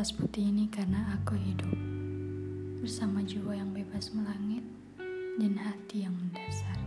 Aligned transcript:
kertas 0.00 0.16
putih 0.16 0.48
ini 0.48 0.64
karena 0.72 1.12
aku 1.12 1.36
hidup 1.36 1.68
bersama 2.80 3.20
jiwa 3.20 3.52
yang 3.52 3.68
bebas 3.68 4.16
melangit 4.16 4.64
dan 5.36 5.60
hati 5.60 6.08
yang 6.08 6.16
mendasar. 6.16 6.80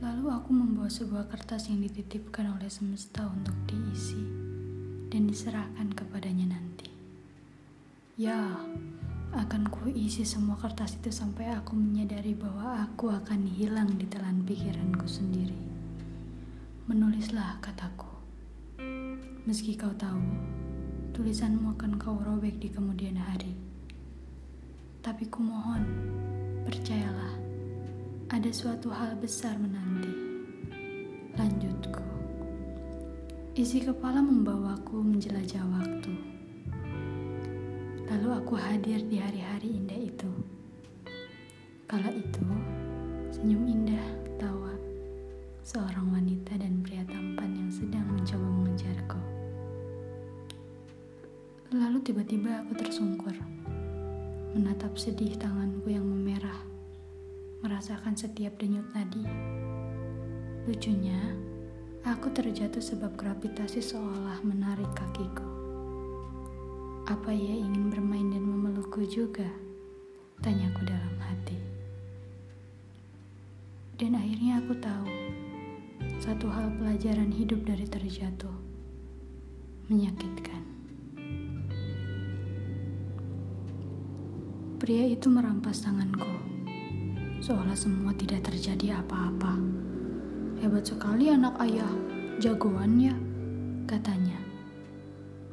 Lalu 0.00 0.32
aku 0.32 0.56
membawa 0.56 0.88
sebuah 0.88 1.28
kertas 1.28 1.68
yang 1.68 1.84
dititipkan 1.84 2.48
oleh 2.48 2.72
semesta 2.72 3.28
untuk 3.28 3.52
diisi 3.68 4.24
dan 5.12 5.28
diserahkan 5.28 5.92
kepadanya 5.92 6.56
nanti. 6.56 6.88
Ya, 8.16 8.56
akan 9.36 9.68
kuisi 9.68 10.24
semua 10.24 10.56
kertas 10.56 10.96
itu 10.96 11.12
sampai 11.12 11.52
aku 11.52 11.76
menyadari 11.76 12.32
bahwa 12.32 12.88
aku 12.88 13.12
akan 13.12 13.52
hilang 13.52 14.00
di 14.00 14.08
telan 14.08 14.40
pikiranku 14.48 15.04
sendiri. 15.04 15.60
Menulislah 16.88 17.60
kataku. 17.60 18.11
Meski 19.42 19.74
kau 19.74 19.90
tahu, 19.98 20.22
tulisanmu 21.18 21.74
akan 21.74 21.98
kau 21.98 22.14
robek 22.14 22.62
di 22.62 22.70
kemudian 22.70 23.18
hari. 23.18 23.58
Tapi 25.02 25.26
kumohon, 25.26 25.82
percayalah, 26.62 27.34
ada 28.30 28.50
suatu 28.54 28.94
hal 28.94 29.18
besar 29.18 29.58
menanti. 29.58 30.14
Lanjutku. 31.34 32.06
Isi 33.58 33.82
kepala 33.82 34.22
membawaku 34.22 35.02
menjelajah 35.02 35.66
waktu. 35.74 36.14
Lalu 38.14 38.28
aku 38.38 38.54
hadir 38.54 39.02
di 39.10 39.18
hari-hari 39.18 39.74
indah 39.74 40.00
itu. 40.06 40.30
Kala 41.90 42.14
itu, 42.14 42.46
senyum 43.34 43.66
indah, 43.66 43.91
Lalu 51.72 52.04
tiba-tiba 52.04 52.60
aku 52.60 52.76
tersungkur, 52.76 53.32
menatap 54.52 54.92
sedih 55.00 55.40
tanganku 55.40 55.88
yang 55.88 56.04
memerah, 56.04 56.60
merasakan 57.64 58.12
setiap 58.12 58.60
denyut 58.60 58.84
nadi. 58.92 59.24
Lucunya, 60.68 61.16
aku 62.04 62.28
terjatuh 62.28 62.84
sebab 62.84 63.16
gravitasi 63.16 63.80
seolah 63.80 64.44
menarik 64.44 64.92
kakiku. 64.92 65.48
Apa 67.08 67.32
ia 67.32 67.64
ingin 67.64 67.88
bermain 67.88 68.28
dan 68.28 68.44
memelukku 68.44 69.08
juga? 69.08 69.48
Tanyaku 70.44 70.84
dalam 70.84 71.16
hati. 71.24 71.56
Dan 73.96 74.12
akhirnya 74.12 74.60
aku 74.60 74.76
tahu, 74.76 75.08
satu 76.20 76.52
hal 76.52 76.68
pelajaran 76.76 77.32
hidup 77.32 77.64
dari 77.64 77.88
terjatuh, 77.88 78.60
menyakitkan. 79.88 80.71
Pria 84.82 85.06
itu 85.06 85.30
merampas 85.30 85.86
tanganku, 85.86 86.26
seolah 87.38 87.78
semua 87.78 88.10
tidak 88.18 88.50
terjadi 88.50 88.98
apa-apa. 88.98 89.54
Hebat 90.58 90.90
sekali 90.90 91.30
anak 91.30 91.54
ayah, 91.62 91.94
jagoan 92.42 92.98
ya, 92.98 93.14
katanya. 93.86 94.42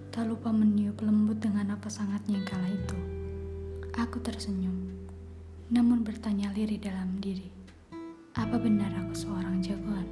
Tak 0.09 0.25
lupa 0.33 0.49
meniup 0.49 0.97
lembut 1.05 1.37
dengan 1.37 1.77
apa 1.77 1.93
sangatnya 1.93 2.41
kala 2.41 2.73
itu. 2.73 2.97
Aku 4.01 4.17
tersenyum, 4.17 4.97
namun 5.69 6.01
bertanya 6.01 6.49
liri 6.49 6.81
dalam 6.81 7.21
diri. 7.21 7.53
Apa 8.33 8.57
benar 8.57 8.89
aku 9.05 9.13
seorang 9.13 9.61
jagoan? 9.61 10.09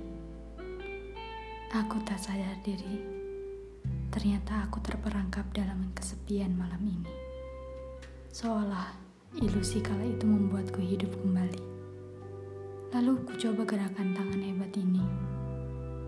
Aku 1.73 1.97
tak 2.05 2.21
sadar 2.21 2.53
diri. 2.61 3.01
Ternyata 4.13 4.69
aku 4.69 4.77
terperangkap 4.85 5.49
dalam 5.57 5.89
kesepian 5.97 6.53
malam 6.53 6.85
ini. 6.85 7.09
Seolah 8.29 9.06
Ilusi 9.37 9.85
kala 9.85 10.01
itu 10.01 10.25
membuatku 10.25 10.81
hidup 10.81 11.13
kembali. 11.21 11.61
Lalu 12.89 13.21
ku 13.21 13.37
coba 13.37 13.69
gerakan 13.69 14.17
tangan 14.17 14.41
hebat 14.41 14.73
ini. 14.73 15.05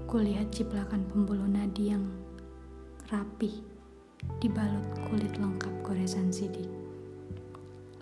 Kulihat 0.10 0.50
ciplakan 0.50 1.06
pembuluh 1.14 1.46
nadi 1.46 1.94
yang 1.94 2.10
rapi 3.14 3.62
dibalut 4.42 4.82
kulit 5.06 5.30
lengkap 5.38 5.70
goresan 5.86 6.34
sidik. 6.34 6.66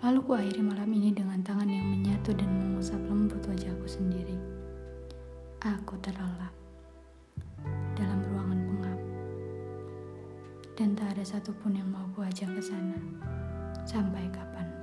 Lalu 0.00 0.18
ku 0.24 0.32
akhiri 0.32 0.64
malam 0.64 0.88
ini 0.96 1.12
dengan 1.12 1.44
tangan 1.44 1.68
yang 1.68 1.84
menyatu 1.84 2.32
dan 2.32 2.48
mengusap 2.48 2.96
lembut 3.04 3.44
wajahku 3.44 3.84
sendiri. 3.84 4.40
Aku 5.60 6.00
terlelap 6.00 6.56
dalam 7.92 8.24
ruangan 8.32 8.60
pengap. 8.64 9.00
Dan 10.72 10.96
tak 10.96 11.20
ada 11.20 11.24
satupun 11.36 11.76
yang 11.76 11.92
mau 11.92 12.08
ku 12.16 12.24
ajak 12.24 12.48
ke 12.48 12.64
sana. 12.64 12.96
Sampai 13.84 14.24
kapan? 14.32 14.77